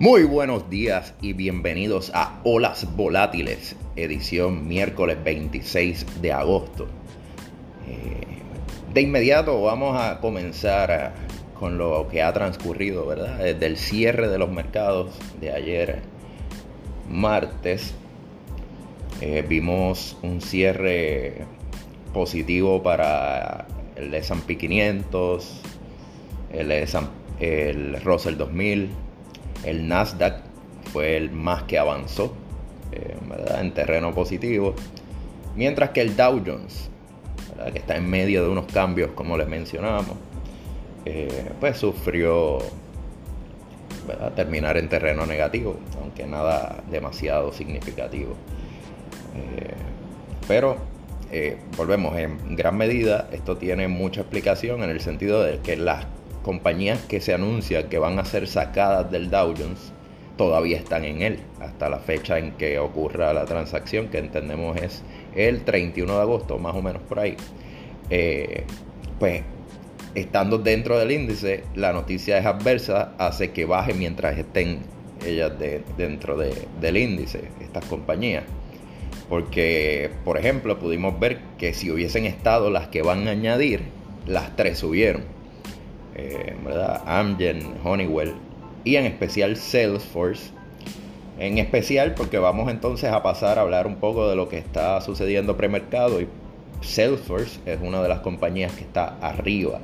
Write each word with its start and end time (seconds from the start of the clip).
Muy 0.00 0.22
buenos 0.22 0.70
días 0.70 1.12
y 1.20 1.32
bienvenidos 1.32 2.12
a 2.14 2.40
Olas 2.44 2.86
Volátiles, 2.94 3.74
edición 3.96 4.68
miércoles 4.68 5.18
26 5.24 6.22
de 6.22 6.32
agosto. 6.32 6.86
Eh, 7.88 8.20
de 8.94 9.00
inmediato 9.00 9.60
vamos 9.60 10.00
a 10.00 10.20
comenzar 10.20 11.14
con 11.58 11.78
lo 11.78 12.06
que 12.06 12.22
ha 12.22 12.32
transcurrido, 12.32 13.06
¿verdad? 13.06 13.38
Desde 13.38 13.66
el 13.66 13.76
cierre 13.76 14.28
de 14.28 14.38
los 14.38 14.52
mercados 14.52 15.18
de 15.40 15.50
ayer, 15.50 15.98
martes, 17.10 17.92
eh, 19.20 19.44
vimos 19.48 20.16
un 20.22 20.40
cierre 20.40 21.44
positivo 22.14 22.84
para 22.84 23.66
el 23.96 24.14
S&P 24.14 24.58
500, 24.58 25.60
el, 26.52 26.70
el 27.40 28.00
Russell 28.00 28.36
2000, 28.36 28.90
el 29.64 29.88
Nasdaq 29.88 30.42
fue 30.92 31.16
el 31.16 31.30
más 31.30 31.64
que 31.64 31.78
avanzó 31.78 32.34
eh, 32.92 33.16
en 33.60 33.72
terreno 33.72 34.14
positivo, 34.14 34.74
mientras 35.54 35.90
que 35.90 36.00
el 36.00 36.16
Dow 36.16 36.42
Jones, 36.44 36.90
que 37.72 37.78
está 37.78 37.96
en 37.96 38.08
medio 38.08 38.42
de 38.42 38.48
unos 38.48 38.66
cambios 38.66 39.10
como 39.12 39.36
les 39.36 39.48
mencionamos, 39.48 40.16
eh, 41.04 41.50
pues 41.60 41.76
sufrió 41.76 42.58
terminar 44.34 44.78
en 44.78 44.88
terreno 44.88 45.26
negativo, 45.26 45.76
aunque 46.00 46.26
nada 46.26 46.82
demasiado 46.90 47.52
significativo. 47.52 48.34
Eh, 49.36 49.74
pero 50.46 50.78
volvemos, 51.76 52.16
en 52.16 52.56
gran 52.56 52.78
medida 52.78 53.28
esto 53.32 53.58
tiene 53.58 53.86
mucha 53.86 54.22
explicación 54.22 54.82
en 54.82 54.88
el 54.88 55.00
sentido 55.00 55.42
de 55.42 55.58
que 55.58 55.76
las 55.76 56.06
compañías 56.48 57.02
que 57.02 57.20
se 57.20 57.34
anuncian 57.34 57.90
que 57.90 57.98
van 57.98 58.18
a 58.18 58.24
ser 58.24 58.48
sacadas 58.48 59.10
del 59.10 59.28
Dow 59.28 59.52
Jones 59.54 59.92
todavía 60.38 60.78
están 60.78 61.04
en 61.04 61.20
él 61.20 61.40
hasta 61.60 61.90
la 61.90 61.98
fecha 61.98 62.38
en 62.38 62.52
que 62.52 62.78
ocurra 62.78 63.34
la 63.34 63.44
transacción, 63.44 64.08
que 64.08 64.16
entendemos 64.16 64.78
es 64.78 65.02
el 65.36 65.62
31 65.62 66.10
de 66.10 66.22
agosto, 66.22 66.58
más 66.58 66.74
o 66.74 66.80
menos 66.80 67.02
por 67.02 67.18
ahí. 67.18 67.36
Eh, 68.08 68.64
pues 69.18 69.42
estando 70.14 70.56
dentro 70.56 70.98
del 70.98 71.10
índice, 71.10 71.64
la 71.74 71.92
noticia 71.92 72.38
es 72.38 72.46
adversa, 72.46 73.12
hace 73.18 73.50
que 73.50 73.66
baje 73.66 73.92
mientras 73.92 74.38
estén 74.38 74.78
ellas 75.26 75.52
dentro 75.98 76.38
del 76.38 76.96
índice, 76.96 77.42
estas 77.60 77.84
compañías. 77.84 78.44
Porque, 79.28 80.08
por 80.24 80.38
ejemplo, 80.38 80.78
pudimos 80.78 81.20
ver 81.20 81.40
que 81.58 81.74
si 81.74 81.90
hubiesen 81.90 82.24
estado 82.24 82.70
las 82.70 82.88
que 82.88 83.02
van 83.02 83.28
a 83.28 83.32
añadir, 83.32 83.82
las 84.26 84.56
tres 84.56 84.78
subieron 84.78 85.36
eh. 86.18 86.56
Amgen, 87.06 87.74
Honeywell 87.84 88.34
y 88.84 88.96
en 88.96 89.06
especial 89.06 89.56
Salesforce. 89.56 90.50
En 91.38 91.58
especial 91.58 92.14
porque 92.14 92.38
vamos 92.38 92.70
entonces 92.70 93.10
a 93.12 93.22
pasar 93.22 93.58
a 93.58 93.62
hablar 93.62 93.86
un 93.86 93.96
poco 93.96 94.28
de 94.28 94.34
lo 94.34 94.48
que 94.48 94.58
está 94.58 95.00
sucediendo 95.00 95.56
premercado 95.56 96.20
y 96.20 96.28
Salesforce 96.80 97.60
es 97.66 97.78
una 97.80 98.02
de 98.02 98.08
las 98.08 98.20
compañías 98.20 98.72
que 98.72 98.82
está 98.82 99.16
arriba, 99.20 99.80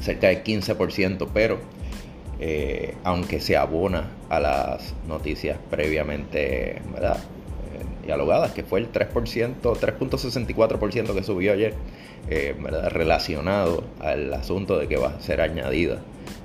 cerca 0.00 0.28
del 0.28 0.44
15%, 0.44 1.28
pero 1.32 1.58
eh, 2.38 2.94
aunque 3.04 3.40
se 3.40 3.56
abona 3.56 4.10
a 4.28 4.40
las 4.40 4.94
noticias 5.06 5.58
previamente 5.70 6.80
¿verdad? 6.92 7.18
Que 8.54 8.62
fue 8.62 8.80
el 8.80 8.92
3%, 8.92 9.60
3.64% 9.60 11.14
que 11.14 11.22
subió 11.22 11.52
ayer, 11.52 11.74
eh, 12.28 12.54
relacionado 12.90 13.84
al 14.00 14.32
asunto 14.34 14.78
de 14.78 14.88
que 14.88 14.96
va 14.96 15.08
a 15.08 15.20
ser 15.20 15.40
añadida 15.40 15.98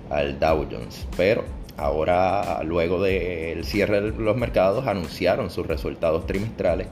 al 0.10 0.40
Dow 0.40 0.68
Jones. 0.70 1.08
Pero 1.18 1.44
ahora, 1.78 2.62
luego 2.64 3.02
del 3.02 3.66
cierre 3.66 4.02
de 4.02 4.12
los 4.12 4.38
mercados, 4.38 4.88
anunciaron 4.88 5.50
sus 5.50 5.66
resultados 5.66 6.26
trimestrales 6.28 6.88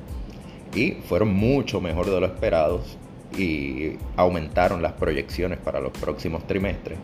y 0.76 0.94
fueron 1.08 1.34
mucho 1.34 1.82
mejor 1.82 2.10
de 2.10 2.20
lo 2.20 2.26
esperado 2.26 2.82
y 3.38 3.98
aumentaron 4.16 4.82
las 4.82 4.94
proyecciones 4.94 5.60
para 5.60 5.80
los 5.80 5.92
próximos 5.92 6.46
trimestres 6.46 6.98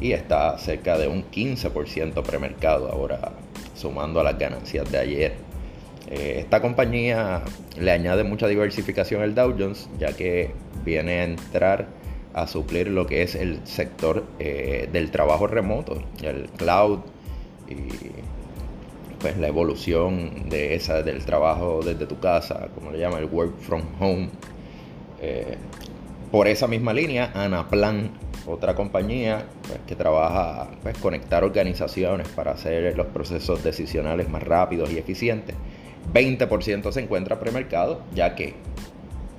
y 0.00 0.12
está 0.12 0.58
cerca 0.58 0.98
de 0.98 1.06
un 1.06 1.30
15% 1.30 2.22
premercado 2.22 2.90
ahora 2.90 3.32
sumando 3.74 4.20
a 4.20 4.24
las 4.24 4.38
ganancias 4.38 4.90
de 4.90 4.98
ayer. 4.98 5.51
Eh, 6.08 6.36
esta 6.40 6.60
compañía 6.60 7.42
le 7.78 7.90
añade 7.90 8.24
mucha 8.24 8.48
diversificación 8.48 9.22
al 9.22 9.34
Dow 9.34 9.54
Jones 9.58 9.88
ya 9.98 10.12
que 10.14 10.50
viene 10.84 11.20
a 11.20 11.24
entrar 11.24 11.88
a 12.34 12.46
suplir 12.46 12.88
lo 12.88 13.06
que 13.06 13.22
es 13.22 13.34
el 13.34 13.60
sector 13.66 14.24
eh, 14.38 14.88
del 14.92 15.10
trabajo 15.10 15.46
remoto, 15.46 16.02
el 16.22 16.48
cloud 16.56 17.00
y 17.68 17.76
pues 19.20 19.38
la 19.38 19.48
evolución 19.48 20.48
de 20.48 20.74
esa 20.74 21.02
del 21.02 21.24
trabajo 21.24 21.80
desde 21.84 22.06
tu 22.06 22.18
casa, 22.18 22.68
como 22.74 22.90
le 22.90 22.98
llama 22.98 23.18
el 23.18 23.26
work 23.26 23.58
from 23.60 23.82
home. 24.00 24.30
Eh, 25.20 25.56
por 26.32 26.48
esa 26.48 26.66
misma 26.66 26.92
línea, 26.92 27.30
Anaplan, 27.34 28.10
otra 28.46 28.74
compañía 28.74 29.46
pues, 29.68 29.78
que 29.86 29.94
trabaja 29.94 30.68
pues, 30.82 30.98
conectar 30.98 31.44
organizaciones 31.44 32.26
para 32.28 32.52
hacer 32.52 32.96
los 32.96 33.06
procesos 33.08 33.62
decisionales 33.62 34.28
más 34.28 34.42
rápidos 34.42 34.90
y 34.90 34.98
eficientes. 34.98 35.54
20% 36.12 36.92
se 36.92 37.00
encuentra 37.00 37.38
premercado, 37.38 38.02
ya 38.14 38.34
que 38.34 38.54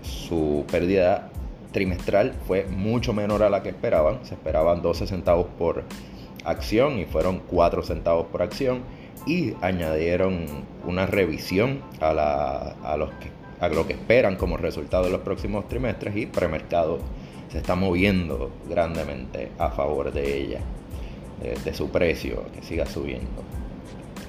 su 0.02 0.66
pérdida 0.72 1.30
trimestral 1.72 2.34
fue 2.48 2.66
mucho 2.66 3.14
menor 3.14 3.44
a 3.44 3.50
la 3.50 3.62
que 3.64 3.70
esperaban. 3.70 4.20
Se 4.24 4.36
esperaban 4.36 4.82
12 4.82 5.08
centavos 5.08 5.48
por 5.58 5.84
acción 6.46 7.00
y 7.00 7.06
fueron 7.06 7.40
4 7.48 7.84
centavos 7.84 8.28
por 8.28 8.42
acción. 8.42 8.82
Y 9.26 9.54
añadieron 9.62 10.46
una 10.86 11.06
revisión 11.06 11.82
a, 12.02 12.96
los 12.98 13.10
que, 13.12 13.30
lo 13.74 13.88
que 13.88 13.94
esperan 13.94 14.36
como 14.36 14.58
resultado 14.58 15.06
de 15.06 15.12
los 15.12 15.22
próximos 15.22 15.68
trimestres 15.68 16.16
y 16.18 16.26
premercado 16.26 17.00
se 17.50 17.60
está 17.60 17.76
moviendo 17.76 18.52
grandemente 18.70 19.52
a 19.60 19.70
favor 19.70 20.12
de 20.12 20.38
ella, 20.38 20.60
de 21.64 21.74
su 21.74 21.90
precio, 21.90 22.46
que 22.54 22.64
siga 22.64 22.86
subiendo. 22.86 23.44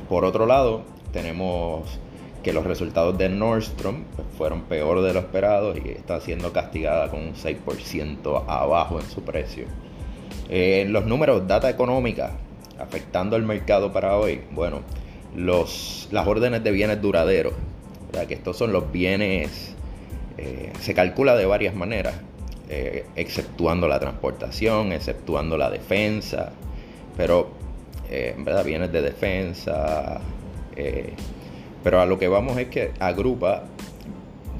Por 0.08 0.24
otro 0.24 0.46
lado, 0.46 0.82
tenemos 1.12 1.98
que 2.44 2.52
los 2.52 2.64
resultados 2.64 3.16
de 3.16 3.30
Nordstrom 3.30 4.04
fueron 4.36 4.62
peor 4.64 5.00
de 5.00 5.14
lo 5.14 5.20
esperado 5.20 5.74
y 5.76 5.88
está 5.88 6.20
siendo 6.20 6.52
castigada 6.52 7.10
con 7.10 7.20
un 7.20 7.34
6% 7.34 8.44
abajo 8.46 9.00
en 9.00 9.06
su 9.06 9.22
precio. 9.22 9.64
Eh, 10.50 10.84
los 10.88 11.06
números, 11.06 11.48
data 11.48 11.70
económica, 11.70 12.32
afectando 12.78 13.34
el 13.36 13.44
mercado 13.44 13.92
para 13.92 14.18
hoy, 14.18 14.42
bueno, 14.52 14.82
los, 15.34 16.06
las 16.12 16.26
órdenes 16.26 16.62
de 16.62 16.70
bienes 16.70 17.00
duraderos, 17.00 17.54
que 18.28 18.34
estos 18.34 18.56
son 18.56 18.72
los 18.72 18.92
bienes, 18.92 19.74
eh, 20.36 20.70
se 20.80 20.94
calcula 20.94 21.36
de 21.36 21.46
varias 21.46 21.74
maneras, 21.74 22.14
eh, 22.68 23.06
exceptuando 23.16 23.88
la 23.88 23.98
transportación, 23.98 24.92
exceptuando 24.92 25.56
la 25.56 25.70
defensa, 25.70 26.52
pero 27.16 27.48
¿verdad? 28.38 28.64
bienes 28.64 28.92
de 28.92 29.02
defensa, 29.02 30.20
pero 31.84 32.00
a 32.00 32.06
lo 32.06 32.18
que 32.18 32.26
vamos 32.28 32.56
es 32.58 32.68
que 32.68 32.92
agrupa, 32.98 33.64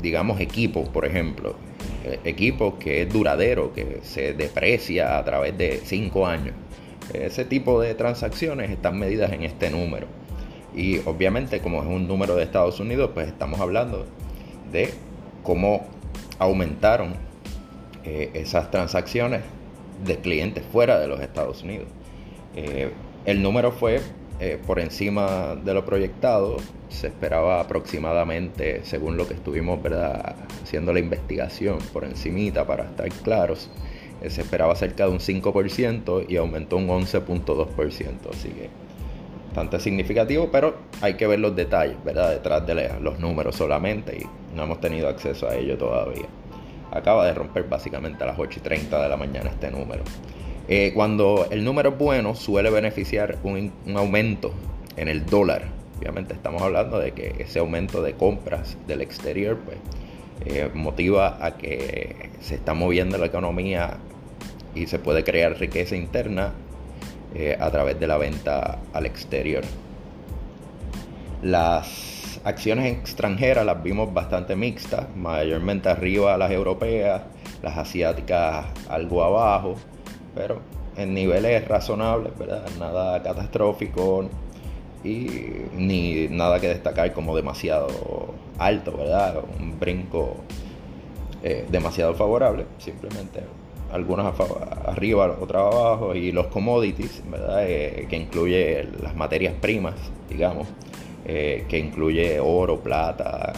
digamos, 0.01 0.41
equipos, 0.41 0.89
por 0.91 1.07
ejemplo. 1.07 1.57
Eh, 2.05 2.21
equipos 2.25 2.75
que 2.75 3.03
es 3.03 3.12
duradero, 3.12 3.73
que 3.73 4.01
se 4.03 4.35
deprecia 4.35 5.19
a 5.19 5.25
través 5.25 5.57
de 5.57 5.81
cinco 5.83 6.27
años. 6.27 6.55
Ese 7.12 7.45
tipo 7.45 7.81
de 7.81 7.95
transacciones 7.95 8.71
están 8.71 8.99
medidas 8.99 9.33
en 9.33 9.43
este 9.43 9.71
número. 9.71 10.07
Y 10.77 10.99
obviamente 11.07 11.61
como 11.61 11.81
es 11.81 11.87
un 11.87 12.07
número 12.07 12.37
de 12.37 12.45
Estados 12.45 12.79
Unidos, 12.79 13.11
pues 13.15 13.29
estamos 13.29 13.61
hablando 13.61 14.06
de 14.71 14.91
cómo 15.43 15.87
aumentaron 16.39 17.15
eh, 18.05 18.31
esas 18.35 18.70
transacciones 18.70 19.43
de 20.05 20.19
clientes 20.19 20.65
fuera 20.70 20.99
de 20.99 21.06
los 21.06 21.20
Estados 21.20 21.62
Unidos. 21.62 21.88
Eh, 22.55 22.91
el 23.25 23.41
número 23.41 23.73
fue 23.73 24.00
eh, 24.44 24.58
por 24.67 24.79
encima 24.79 25.56
de 25.56 25.73
lo 25.73 25.87
proyectado. 25.87 26.58
Se 26.91 27.06
esperaba 27.06 27.61
aproximadamente, 27.61 28.85
según 28.85 29.17
lo 29.17 29.26
que 29.26 29.32
estuvimos 29.32 29.82
¿verdad? 29.82 30.37
haciendo 30.62 30.93
la 30.93 30.99
investigación 30.99 31.79
por 31.94 32.05
encimita 32.05 32.67
para 32.67 32.85
estar 32.85 33.08
claros, 33.23 33.70
eh, 34.20 34.29
se 34.29 34.43
esperaba 34.43 34.76
cerca 34.76 35.06
de 35.06 35.12
un 35.12 35.20
5% 35.20 36.26
y 36.29 36.37
aumentó 36.37 36.76
un 36.76 36.88
11.2%. 36.88 38.31
Así 38.31 38.50
que 38.50 38.69
bastante 39.46 39.81
significativo, 39.81 40.50
pero 40.52 40.75
hay 41.00 41.14
que 41.14 41.26
ver 41.26 41.41
los 41.41 41.56
detalles, 41.56 41.96
¿verdad? 42.05 42.32
Detrás 42.32 42.67
de 42.67 42.91
los 43.00 43.19
números 43.19 43.56
solamente 43.56 44.19
y 44.19 44.55
no 44.55 44.64
hemos 44.64 44.79
tenido 44.79 45.08
acceso 45.08 45.49
a 45.49 45.55
ello 45.56 45.79
todavía. 45.79 46.26
Acaba 46.91 47.25
de 47.25 47.32
romper 47.32 47.64
básicamente 47.64 48.25
a 48.25 48.26
las 48.26 48.38
8 48.38 48.58
y 48.58 48.62
30 48.62 49.02
de 49.02 49.08
la 49.08 49.17
mañana 49.17 49.49
este 49.49 49.70
número. 49.70 50.05
Eh, 50.66 50.93
cuando 50.94 51.46
el 51.50 51.62
número 51.62 51.90
es 51.90 51.99
bueno, 51.99 52.34
suele 52.34 52.70
beneficiar 52.70 53.37
un, 53.43 53.72
aumento 53.96 54.52
en 54.96 55.08
el 55.08 55.26
dólar. 55.26 55.64
Obviamente 55.99 56.32
estamos 56.32 56.62
hablando 56.62 56.99
de 56.99 57.12
que 57.12 57.34
ese 57.38 57.58
aumento 57.58 58.02
de 58.02 58.14
compras 58.14 58.76
del 58.87 59.02
exterior 59.02 59.58
pues, 59.58 59.76
eh, 60.46 60.70
motiva 60.72 61.38
a 61.44 61.56
que 61.56 62.31
se 62.40 62.55
está 62.55 62.72
moviendo 62.72 63.19
la 63.19 63.26
economía 63.26 63.99
y 64.75 64.87
se 64.87 64.99
puede 64.99 65.22
crear 65.22 65.58
riqueza 65.58 65.96
interna 65.96 66.52
eh, 67.34 67.56
a 67.60 67.70
través 67.70 68.00
de 68.00 68.06
la 68.06 68.17
venta 68.17 68.78
al 68.93 69.06
exterior. 69.06 69.64
Las 71.43 72.40
acciones 72.44 72.90
extranjeras 72.90 73.67
las 73.67 73.82
vimos 73.82 74.12
bastante 74.14 74.56
mixtas, 74.56 75.14
mayormente 75.14 75.90
arriba 75.90 76.38
las 76.38 76.50
europeas, 76.50 77.22
las 77.62 77.76
asiáticas 77.76 78.67
algo 78.88 79.22
abajo, 79.22 79.76
pero 80.34 80.60
en 80.96 81.14
niveles 81.14 81.66
razonables, 81.66 82.36
¿verdad? 82.38 82.66
Nada 82.78 83.22
catastrófico 83.22 84.28
y 85.02 85.28
ni 85.76 86.28
nada 86.28 86.60
que 86.60 86.69
destacar 86.69 87.12
como 87.12 87.36
demasiado 87.36 88.34
alto, 88.58 88.96
¿verdad? 88.96 89.42
Un 89.60 89.78
brinco 89.78 90.36
eh, 91.42 91.66
demasiado 91.70 92.14
favorable, 92.14 92.64
simplemente 92.78 93.40
algunas 93.92 94.34
arriba, 94.86 95.36
otras 95.40 95.62
abajo, 95.72 96.14
y 96.14 96.32
los 96.32 96.46
commodities, 96.46 97.22
¿verdad? 97.31 97.64
Eh, 97.69 98.06
que 98.08 98.16
incluye 98.16 98.88
las 99.02 99.14
materias 99.14 99.54
primas, 99.60 99.94
digamos, 100.28 100.66
eh, 101.26 101.64
que 101.69 101.78
incluye 101.78 102.40
oro, 102.40 102.81
plata, 102.81 103.52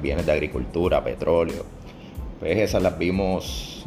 bienes 0.00 0.24
de 0.24 0.32
agricultura, 0.32 1.04
petróleo. 1.04 1.64
Pues 2.40 2.56
esas 2.56 2.82
las 2.82 2.98
vimos 2.98 3.77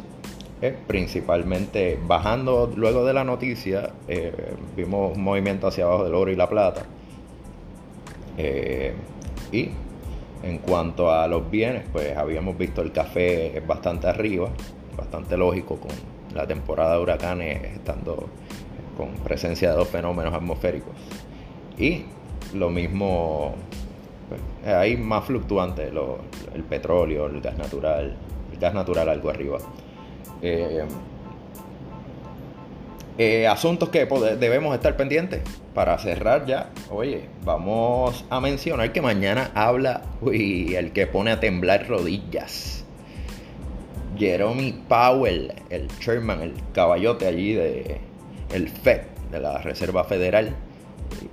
principalmente 0.70 1.98
bajando 2.06 2.72
luego 2.76 3.04
de 3.04 3.12
la 3.12 3.24
noticia, 3.24 3.90
eh, 4.06 4.54
vimos 4.76 5.16
un 5.16 5.24
movimiento 5.24 5.66
hacia 5.66 5.84
abajo 5.84 6.04
del 6.04 6.14
oro 6.14 6.30
y 6.30 6.36
la 6.36 6.48
plata. 6.48 6.82
Eh, 8.38 8.94
y 9.50 9.70
en 10.42 10.58
cuanto 10.58 11.10
a 11.10 11.26
los 11.26 11.50
bienes, 11.50 11.84
pues 11.92 12.16
habíamos 12.16 12.56
visto 12.56 12.80
el 12.80 12.92
café 12.92 13.60
bastante 13.66 14.06
arriba, 14.06 14.50
bastante 14.96 15.36
lógico 15.36 15.76
con 15.76 15.90
la 16.34 16.46
temporada 16.46 16.96
de 16.96 17.02
huracanes 17.02 17.64
estando 17.74 18.28
con 18.96 19.10
presencia 19.24 19.70
de 19.70 19.76
dos 19.76 19.88
fenómenos 19.88 20.32
atmosféricos. 20.32 20.92
Y 21.78 22.04
lo 22.54 22.70
mismo, 22.70 23.54
pues, 24.28 24.74
ahí 24.74 24.96
más 24.96 25.24
fluctuante, 25.24 25.88
el 25.88 26.62
petróleo, 26.64 27.26
el 27.26 27.40
gas 27.40 27.58
natural, 27.58 28.16
el 28.52 28.58
gas 28.58 28.74
natural 28.74 29.08
algo 29.08 29.30
arriba. 29.30 29.58
Eh, 30.42 30.84
eh, 33.18 33.46
asuntos 33.46 33.90
que 33.90 34.06
debemos 34.38 34.74
estar 34.74 34.96
pendientes. 34.96 35.40
Para 35.74 35.96
cerrar 35.98 36.44
ya, 36.44 36.70
oye, 36.90 37.28
vamos 37.44 38.26
a 38.28 38.40
mencionar 38.40 38.92
que 38.92 39.00
mañana 39.00 39.50
habla 39.54 40.02
el 40.22 40.92
que 40.92 41.06
pone 41.06 41.30
a 41.30 41.40
temblar 41.40 41.88
rodillas. 41.88 42.84
Jeremy 44.18 44.82
Powell, 44.86 45.54
el 45.70 45.88
chairman, 45.98 46.42
el 46.42 46.54
caballote 46.74 47.26
allí 47.26 47.54
de 47.54 48.00
el 48.52 48.68
FED, 48.68 49.02
de 49.30 49.40
la 49.40 49.58
Reserva 49.62 50.04
Federal, 50.04 50.54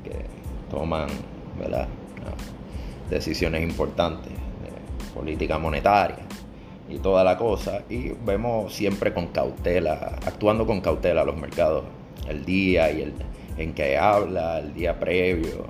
que 0.06 0.26
toman 0.70 1.10
decisiones 3.10 3.64
importantes 3.64 4.32
de 4.32 5.14
política 5.14 5.58
monetaria 5.58 6.29
y 6.90 7.00
toda 7.00 7.24
la 7.24 7.38
cosa. 7.38 7.84
Y 7.90 8.10
vemos 8.26 8.74
siempre 8.74 9.14
con 9.14 9.28
cautela, 9.28 10.20
actuando 10.26 10.66
con 10.66 10.82
cautela 10.82 11.24
los 11.24 11.38
mercados, 11.38 11.84
el 12.28 12.46
día 12.46 12.92
y 12.92 13.02
el 13.04 13.14
en 13.58 13.74
que 13.74 13.98
habla, 13.98 14.60
el 14.60 14.74
día 14.74 15.00
previo. 15.00 15.66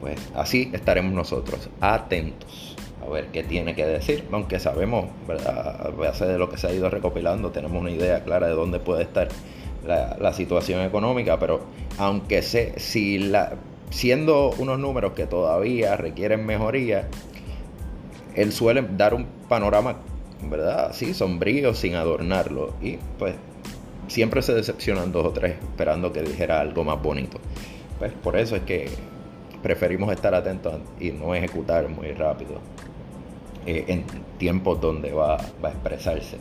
Pues 0.00 0.18
así 0.34 0.70
estaremos 0.72 1.12
nosotros, 1.12 1.68
atentos 1.80 2.76
a 3.04 3.10
ver 3.10 3.26
qué 3.28 3.42
tiene 3.42 3.74
que 3.74 3.84
decir, 3.84 4.24
aunque 4.30 4.60
sabemos, 4.60 5.06
¿verdad? 5.26 5.86
a 5.86 5.90
base 5.90 6.24
de 6.26 6.38
lo 6.38 6.48
que 6.48 6.56
se 6.56 6.68
ha 6.68 6.72
ido 6.72 6.88
recopilando, 6.88 7.50
tenemos 7.50 7.80
una 7.80 7.90
idea 7.90 8.22
clara 8.22 8.46
de 8.46 8.54
dónde 8.54 8.78
puede 8.78 9.02
estar 9.02 9.28
la, 9.84 10.32
situación 10.32 10.82
económica, 10.82 11.38
pero 11.38 11.62
aunque 11.98 12.42
sé, 12.42 12.78
si 12.78 13.18
la, 13.18 13.54
siendo 13.90 14.50
unos 14.58 14.78
números 14.78 15.12
que 15.12 15.26
todavía 15.26 15.96
requieren 15.96 16.46
mejoría, 16.46 17.08
él 18.36 18.52
suele 18.52 18.86
dar 18.96 19.14
un 19.14 19.26
panorama 19.48 19.96
¿verdad? 20.42 20.90
Así, 20.90 21.14
sombrío, 21.14 21.74
sin 21.74 21.94
adornarlo. 21.94 22.74
Y 22.80 22.98
pues 23.18 23.34
siempre 24.08 24.42
se 24.42 24.54
decepcionan 24.54 25.12
dos 25.12 25.26
o 25.26 25.30
tres 25.30 25.56
esperando 25.60 26.12
que 26.12 26.22
dijera 26.22 26.60
algo 26.60 26.84
más 26.84 27.02
bonito. 27.02 27.38
Pues 27.98 28.12
por 28.12 28.36
eso 28.36 28.56
es 28.56 28.62
que 28.62 28.88
preferimos 29.62 30.12
estar 30.12 30.34
atentos 30.34 30.80
y 30.98 31.12
no 31.12 31.34
ejecutar 31.34 31.88
muy 31.88 32.12
rápido 32.12 32.60
eh, 33.66 33.84
en 33.88 34.04
tiempos 34.38 34.80
donde 34.80 35.12
va, 35.12 35.38
va 35.64 35.68
a 35.68 35.72
expresarse. 35.72 36.38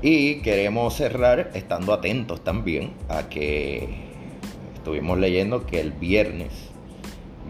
Y 0.00 0.42
queremos 0.42 0.94
cerrar 0.94 1.50
estando 1.54 1.92
atentos 1.92 2.44
también 2.44 2.92
a 3.08 3.28
que 3.28 3.88
estuvimos 4.74 5.18
leyendo 5.18 5.66
que 5.66 5.80
el 5.80 5.92
viernes 5.92 6.52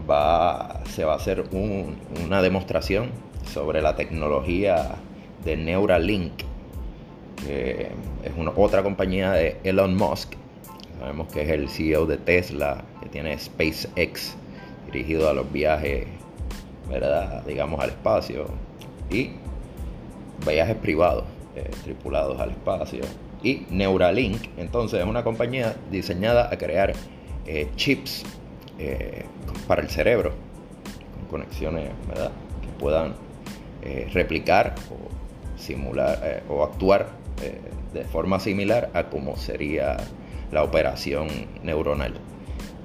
va, 0.09 0.81
se 0.85 1.03
va 1.03 1.13
a 1.13 1.15
hacer 1.17 1.43
una 1.51 2.41
demostración 2.41 3.09
sobre 3.45 3.81
la 3.81 3.95
tecnología 3.95 4.95
de 5.45 5.55
Neuralink, 5.55 6.33
que 7.45 7.91
es 8.23 8.31
una, 8.35 8.51
otra 8.55 8.83
compañía 8.83 9.31
de 9.31 9.57
Elon 9.63 9.95
Musk. 9.95 10.33
Sabemos 10.99 11.31
que 11.31 11.43
es 11.43 11.49
el 11.49 11.69
CEO 11.69 12.05
de 12.07 12.17
Tesla, 12.17 12.83
que 13.01 13.09
tiene 13.09 13.37
SpaceX, 13.37 14.35
dirigido 14.87 15.29
a 15.29 15.33
los 15.33 15.51
viajes, 15.51 16.07
¿verdad? 16.89 17.43
digamos, 17.45 17.79
al 17.79 17.91
espacio. 17.91 18.47
Y 19.11 19.31
viajes 20.45 20.75
privados, 20.77 21.25
eh, 21.55 21.69
tripulados 21.83 22.39
al 22.39 22.49
espacio. 22.49 23.03
Y 23.43 23.67
Neuralink, 23.69 24.47
entonces, 24.57 24.99
es 25.01 25.05
una 25.05 25.23
compañía 25.23 25.75
diseñada 25.91 26.49
a 26.51 26.57
crear 26.57 26.93
eh, 27.45 27.69
chips 27.75 28.23
eh, 28.79 29.25
para 29.67 29.83
el 29.83 29.89
cerebro, 29.89 30.33
con 31.29 31.41
conexiones, 31.41 31.91
¿verdad? 32.07 32.31
Que 32.61 32.79
puedan 32.79 33.13
replicar 34.13 34.73
o 34.89 35.24
simular 35.57 36.19
eh, 36.23 36.43
o 36.49 36.63
actuar 36.63 37.07
eh, 37.41 37.59
de 37.93 38.03
forma 38.03 38.39
similar 38.39 38.89
a 38.93 39.05
como 39.05 39.37
sería 39.37 39.97
la 40.51 40.63
operación 40.63 41.27
neuronal. 41.63 42.13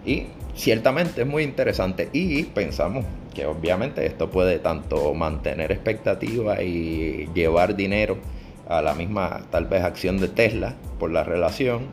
Y 0.05 0.26
ciertamente 0.55 1.22
es 1.22 1.26
muy 1.26 1.43
interesante 1.43 2.08
y 2.12 2.44
pensamos 2.44 3.05
que 3.34 3.46
obviamente 3.46 4.06
esto 4.06 4.31
puede 4.31 4.58
tanto 4.58 5.14
mantener 5.14 5.72
expectativas 5.72 6.61
y 6.62 7.28
llevar 7.34 7.76
dinero 7.76 8.19
a 8.69 8.82
la 8.82 8.94
misma 8.94 9.46
tal 9.50 9.67
vez 9.67 9.82
acción 9.82 10.19
de 10.19 10.29
Tesla 10.29 10.77
por 10.98 11.10
la 11.10 11.24
relación, 11.24 11.89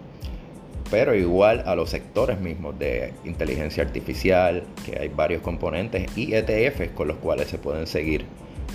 pero 0.90 1.16
igual 1.16 1.64
a 1.66 1.76
los 1.76 1.90
sectores 1.90 2.40
mismos 2.40 2.78
de 2.80 3.14
inteligencia 3.26 3.84
artificial, 3.84 4.64
que 4.86 5.00
hay 5.00 5.10
varios 5.10 5.42
componentes, 5.42 6.06
y 6.16 6.34
ETFs 6.34 6.92
con 6.92 7.08
los 7.08 7.18
cuales 7.18 7.48
se 7.48 7.58
pueden 7.58 7.88
seguir 7.88 8.26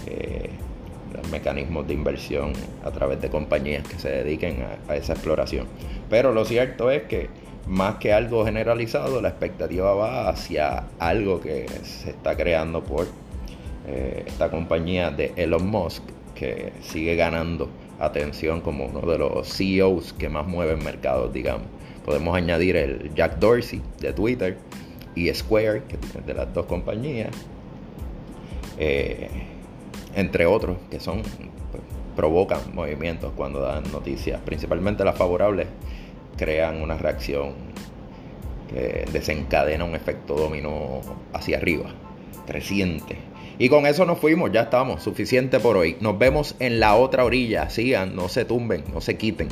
eh, 0.06 0.50
mecanismos 1.30 1.86
de 1.86 1.94
inversión 1.94 2.52
a 2.84 2.90
través 2.90 3.20
de 3.20 3.28
compañías 3.28 3.86
que 3.86 3.98
se 3.98 4.10
dediquen 4.10 4.64
a, 4.88 4.96
esa 4.96 5.14
exploración. 5.14 5.66
Pero 6.10 6.32
lo 6.32 6.44
cierto 6.44 6.90
es 6.90 7.04
que 7.04 7.28
más 7.66 7.96
que 7.96 8.12
algo 8.12 8.44
generalizado, 8.44 9.20
la 9.20 9.28
expectativa 9.28 9.94
va 9.94 10.28
hacia 10.28 10.84
algo 10.98 11.40
que 11.40 11.66
se 11.84 12.10
está 12.10 12.36
creando 12.36 12.82
por 12.82 13.06
eh, 13.86 14.24
esta 14.26 14.50
compañía 14.50 15.10
de 15.10 15.32
Elon 15.36 15.66
Musk, 15.66 16.02
que 16.34 16.72
sigue 16.80 17.14
ganando 17.14 17.68
atención 18.00 18.60
como 18.60 18.86
uno 18.86 19.00
de 19.02 19.18
los 19.18 19.48
CEOs 19.48 20.12
que 20.12 20.28
más 20.28 20.46
mueven 20.46 20.82
mercados, 20.82 21.32
digamos. 21.32 21.66
Podemos 22.04 22.36
añadir 22.36 22.76
el 22.76 23.14
Jack 23.14 23.38
Dorsey 23.38 23.80
de 24.00 24.12
Twitter 24.12 24.58
y 25.14 25.32
Square, 25.32 25.84
que 25.88 25.94
es 25.94 26.26
de 26.26 26.34
las 26.34 26.52
dos 26.52 26.66
compañías. 26.66 27.30
Eh, 28.78 29.28
entre 30.14 30.46
otros, 30.46 30.76
que 30.90 31.00
son 31.00 31.22
pues, 31.22 31.82
provocan 32.16 32.60
movimientos 32.74 33.32
cuando 33.36 33.60
dan 33.60 33.84
noticias, 33.92 34.40
principalmente 34.44 35.04
las 35.04 35.16
favorables, 35.16 35.66
crean 36.36 36.82
una 36.82 36.96
reacción 36.96 37.52
que 38.72 39.04
desencadena 39.12 39.84
un 39.84 39.94
efecto 39.94 40.34
dominó 40.34 41.00
hacia 41.32 41.58
arriba, 41.58 41.90
creciente. 42.46 43.16
Y 43.58 43.68
con 43.68 43.86
eso 43.86 44.04
nos 44.06 44.18
fuimos, 44.18 44.50
ya 44.50 44.62
estamos, 44.62 45.02
suficiente 45.02 45.60
por 45.60 45.76
hoy. 45.76 45.96
Nos 46.00 46.18
vemos 46.18 46.56
en 46.58 46.80
la 46.80 46.96
otra 46.96 47.24
orilla, 47.24 47.68
sigan, 47.70 48.16
no 48.16 48.28
se 48.28 48.44
tumben, 48.44 48.82
no 48.92 49.00
se 49.00 49.16
quiten. 49.16 49.48